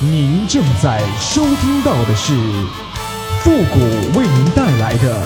[0.00, 2.32] 您正在收听到的是
[3.40, 3.80] 复古
[4.16, 5.20] 为您带来的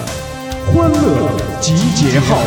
[0.65, 1.29] 欢乐
[1.61, 2.39] 集结号。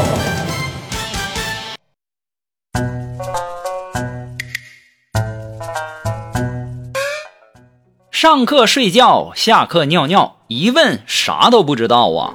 [8.10, 12.34] 上课睡觉，下课尿尿，一问啥都不知道啊！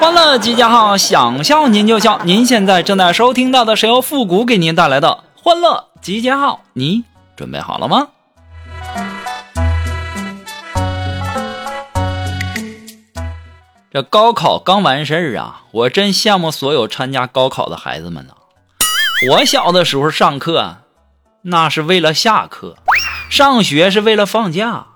[0.00, 2.18] 欢乐集结号，想笑您就笑。
[2.24, 7.04] 您现在正在收听到的是由复古给您带来的欢乐集结号，你
[7.36, 8.08] 准备好了吗？
[13.96, 18.34] 这高考刚完事儿啊，我真羡慕所有参加高考的孩子们呢！
[19.30, 20.80] 我小的时候上课，
[21.44, 22.74] 那是为了下课；
[23.30, 24.88] 上学是为了放假。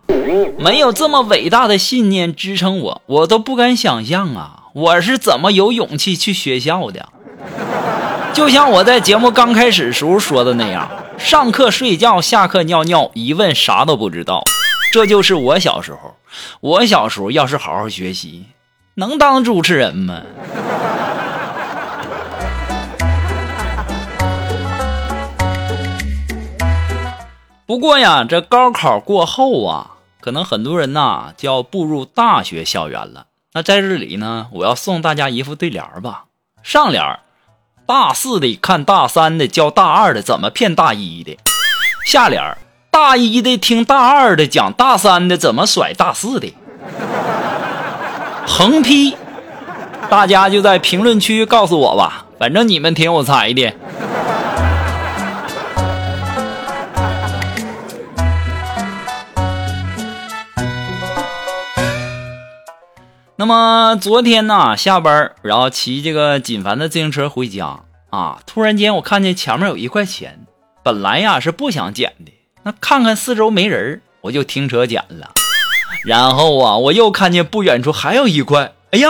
[0.59, 4.65] 没有这么伟大的信念支撑我，我都不敢想象啊！
[4.75, 7.09] 我是怎么有勇气去学校的？
[8.35, 14.45] 就像我在节目刚开始时候说的那样，上课睡觉，下课尿尿，一问啥都不知道。
[14.93, 16.17] 这就是我小时候。
[16.61, 18.45] 我小时候要是好好学习。
[19.01, 20.21] 能当主持人吗？
[27.65, 33.25] 不过呀，这高考过后啊，可能很多人呐就要步入大学校园了。
[33.55, 36.25] 那在这里呢，我要送大家一副对联吧。
[36.63, 37.21] 上联：
[37.87, 41.39] 大四的看大三的教大二的怎么骗大一的；
[42.05, 42.59] 下联：
[42.91, 46.53] 大一的听大二的讲大三的怎么甩大四的。
[48.47, 49.17] 横批，
[50.09, 53.73] 大家就在评论区告诉我吧，反正你们挺有才的。
[63.37, 67.81] 那么昨天呢，下班然后骑这个锦凡的自行车回家
[68.11, 70.41] 啊，突然间我看见前面有一块钱，
[70.83, 72.33] 本来呀是不想捡的，
[72.65, 75.33] 那看看四周没人，我就停车捡了。
[76.05, 79.09] 然后啊，我又看见不远处还有一块，哎呀，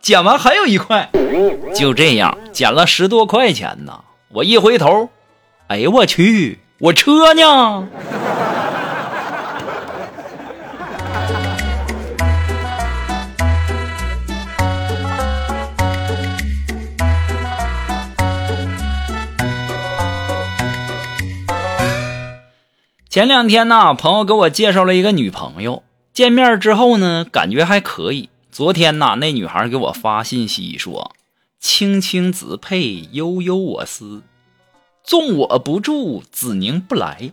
[0.00, 1.08] 捡完还有一块，
[1.74, 4.00] 就这样捡了十多块钱呢。
[4.28, 5.08] 我一回头，
[5.68, 7.88] 哎呀，我去，我车呢？
[23.08, 25.82] 前两天呢，朋友给我介绍了一个女朋友。
[26.12, 28.28] 见面之后呢，感觉还可以。
[28.50, 31.12] 昨天呐，那女孩给我发信息说
[31.58, 34.22] ：“青青子佩，悠悠我思，
[35.02, 37.30] 纵我不住，子宁不来。”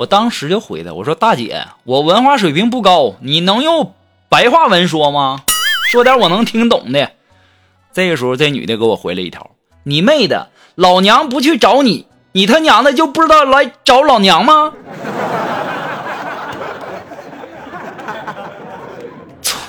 [0.00, 3.92] 我当时就回她，我说：“大姐，我文化水平不高，你能用
[4.30, 5.42] 白话文说吗？
[5.90, 7.10] 说点我能听懂的。”
[7.92, 9.50] 这个时候，这女的给我回了一条
[9.84, 14.72] ：“你妹的，老娘不去找你，你他娘的就不知道来找老娘吗？”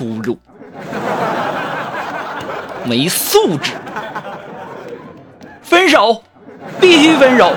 [0.00, 0.38] 粗鲁，
[2.86, 3.72] 没素质，
[5.60, 6.22] 分手，
[6.80, 7.54] 必须分手。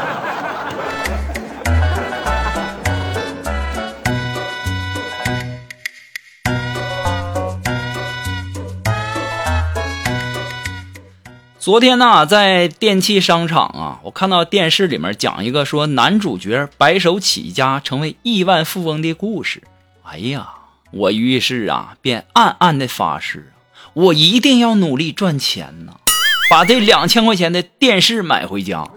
[11.58, 19.64] 昨天呢，在电器商场啊，我看到电视里面讲一个说男主角白手起家成为亿万富翁的故事。
[20.04, 20.56] 哎呀！
[20.96, 23.52] 我于是啊，便暗暗的发誓，
[23.94, 25.94] 我一定要努力赚钱呢，
[26.52, 28.88] 把这两千块钱的电视买回家。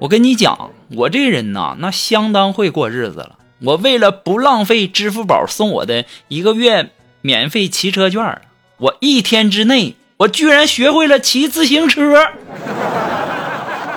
[0.00, 3.38] 我跟你讲，我这人呐，那相当会过日子了。
[3.62, 6.90] 我为了不浪费支付宝送我的一个月
[7.22, 8.42] 免费骑车券，
[8.78, 12.32] 我一天之内，我居然学会了骑自行车。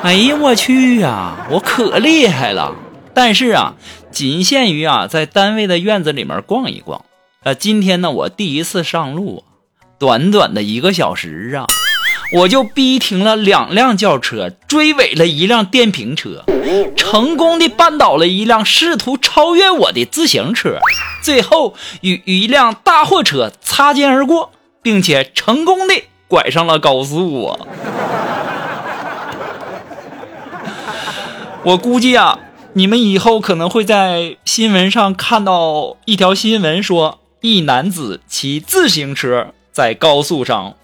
[0.01, 2.73] 哎呀，我去呀，我可厉害了！
[3.13, 3.73] 但是啊，
[4.11, 7.03] 仅限于啊，在单位的院子里面逛一逛。
[7.43, 9.43] 啊，今天呢，我第一次上路，
[9.99, 11.67] 短短的一个小时啊，
[12.33, 16.45] 我就逼停了两辆轿车，追尾了一辆电瓶车，
[16.95, 20.79] 成功的绊倒了一辆试图超越我的自行车，
[21.21, 25.93] 最后与一辆大货车擦肩而过，并且成功的
[26.29, 27.59] 拐上了高速啊！
[31.63, 32.39] 我估计啊，
[32.73, 40.75] 你们以后可能会在新闻上看到一条新闻，说一男子骑自行车在高速上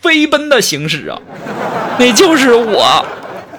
[0.00, 1.18] 飞奔的行驶啊，
[1.98, 3.06] 那就是我，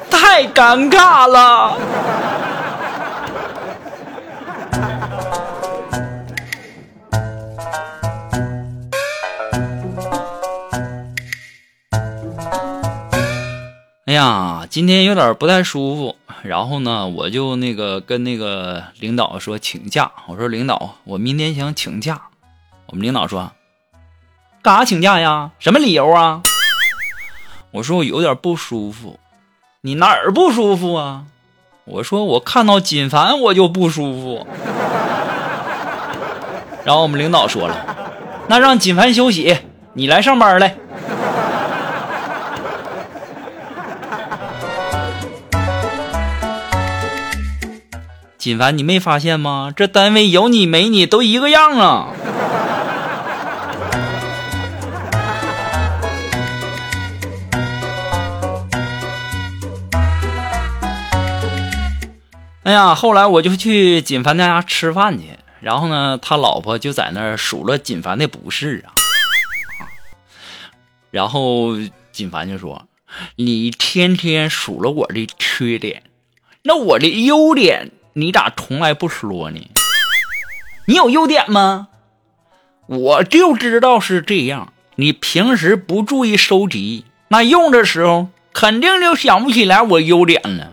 [0.10, 1.78] 太尴尬了。
[14.06, 20.12] 哎呀，今天有点不太舒服，然后呢，我就那个跟那个领导说请假。
[20.28, 22.22] 我说领导，我明天想请假。
[22.88, 23.54] 我们领导说，
[24.62, 25.52] 干啥请假呀？
[25.58, 26.44] 什么理由啊？
[27.72, 29.20] 我说我有点不舒服。
[29.82, 31.24] 你哪儿不舒服啊？
[31.86, 34.46] 我说我看到锦凡我就不舒服。
[36.84, 38.06] 然后我们领导说了，
[38.50, 39.58] 那让锦凡休息，
[39.94, 40.76] 你来上班来。
[48.44, 49.72] 锦凡，你没发现吗？
[49.74, 52.10] 这单位有你没你都一个样啊！
[62.64, 65.30] 哎呀，后来我就去锦凡家吃饭去，
[65.62, 68.92] 然后呢，他老婆就在那儿数落锦凡的不是啊，
[71.12, 71.78] 然后
[72.12, 72.90] 锦凡就说
[73.38, 76.04] ：“你天天数落我的缺点，
[76.64, 79.72] 那我的优点。”你咋从来不说呢？
[80.86, 81.88] 你有优点吗？
[82.86, 84.72] 我就知道是这样。
[84.96, 90.72] 你平时不注意收集，那用的时候肯定就想不起来我优点了。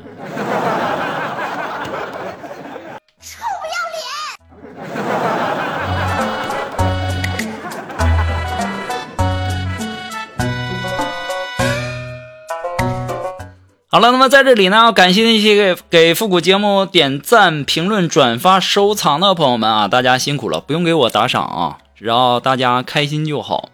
[13.92, 23.70] 好了，那么在这里呢，要感谢那些给给复古节目点赞、评论、转发、收藏的朋友们啊，大家辛苦了，不用给我打赏啊，只要大家开心就好。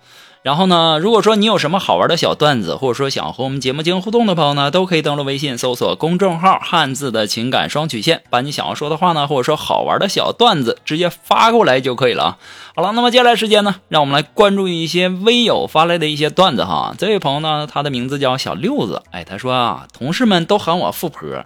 [0.47, 12.39] 然后呢，如果说你有什么好玩的小段子，或者说想和我们节目进行互动的朋友呢，都可以登录微信搜索公众号“汉字的情感双曲线”，把你想要说的话呢，或者说好玩的小段子直接发过来就可以了。
[12.77, 16.95] 好了，那么接下来时间呢，让我们来关注一些微友发来的一些段子哈。
[16.97, 21.43] 这位朋友呢，他的名字叫小六子，哎，他说啊，同事们都喊我富婆，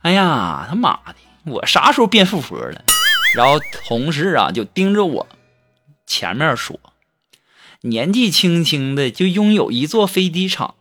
[0.00, 2.80] 哎呀，他妈的，我啥时候变富婆了？
[3.34, 5.26] 然后同事啊就盯着我
[6.06, 6.80] 前面说。
[7.86, 10.74] 年纪轻轻的就拥有一座飞机场，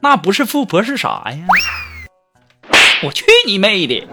[0.00, 1.38] 那不是富婆是啥呀？
[3.04, 4.08] 我去你妹的！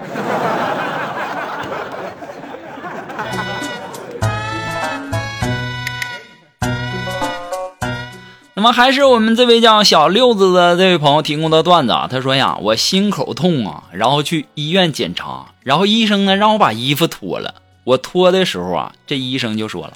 [8.54, 19.94] 那么还是我们这位叫小六子的这位朋友提供的段子啊，他说呀，我心口痛啊，然后去医院检查，然后医生呢让我把衣服脱了，我脱的时候啊，这医生就说了，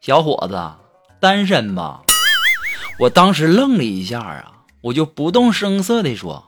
[0.00, 0.79] 小伙子。
[1.20, 2.00] 单身吧，
[2.98, 6.46] 我当时愣了一下啊，我就不动声色地说：“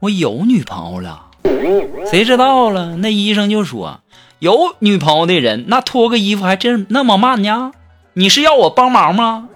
[0.00, 1.30] 我有女朋友了。”
[2.10, 2.96] 谁知道了？
[2.96, 4.00] 那医生就说
[4.40, 7.72] ：“有女朋友的人，那脱个衣服还真那么慢呢？
[8.12, 9.48] 你是要我帮忙吗？”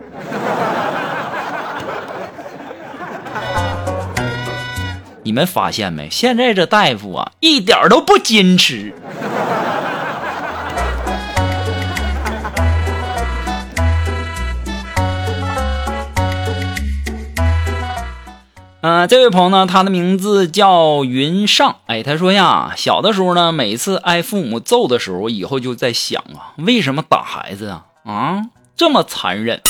[5.25, 6.09] 你们发现没？
[6.09, 8.95] 现在这大夫啊，一点都不矜持。
[18.90, 21.76] 嗯，这位朋友呢，他的名字叫云上。
[21.88, 27.85] 哎，他说呀，小的时候呢，每次挨父母揍的时候，以后就在想啊，为什么打孩子啊？
[28.06, 28.44] 啊，
[28.75, 29.61] 这么残忍。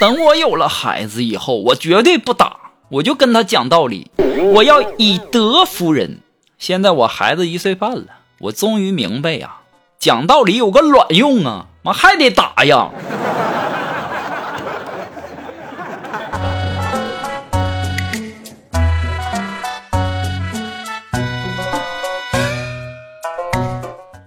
[0.00, 2.56] 等我有了孩子以后，我绝对不打，
[2.88, 4.10] 我就跟他讲道理，
[4.52, 6.18] 我要以德服人。
[6.58, 8.06] 现在我孩子一岁半了，
[8.40, 9.58] 我终于明白呀，
[10.00, 12.90] 讲道理有个卵用啊，妈还得打呀。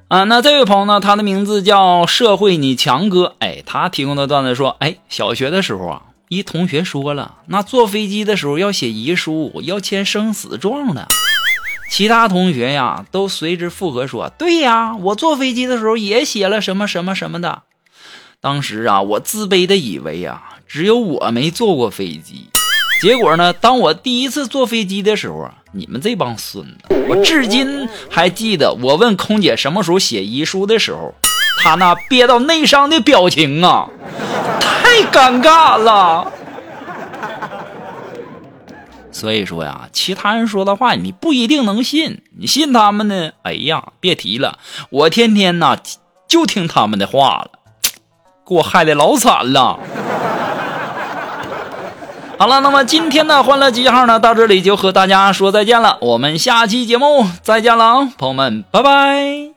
[0.10, 1.00] 啊，那这位朋友呢？
[1.00, 3.36] 他的名字叫社会你强哥。
[3.38, 11.08] 哎，他提供的段子说：哎，小学的时候啊，一同学说了，那坐飞机的时候要写遗书，要签生死状的。
[11.92, 17.62] 其他同学呀，都随之附和说：对呀，我坐飞机的时候也写了什么什么什么的。
[18.42, 22.48] 当时啊，我自卑的以为啊，只有我没坐过飞机。
[23.00, 23.54] 结果呢？
[23.54, 31.14] 当我第一次坐飞机的时候啊，你们这帮孙子，我至今还记得我问空姐什么时候写遗书的时候，
[31.64, 33.88] 她那憋到内伤的表情啊，
[34.60, 36.32] 太尴尬了。
[39.12, 43.32] 所以说呀，其他人说的话你不一定能信，你信他们呢？
[43.44, 44.60] 哎呀，别提了，
[44.90, 45.78] 我天天呐
[46.28, 47.52] 就听他们的话了，
[48.48, 49.80] 给我害的老惨了。
[52.40, 55.98] 好了，那么今天的欢乐集结号呢，到这里就和大家说再见了。
[56.00, 59.50] 我们下期节目再见了，朋友们，拜拜。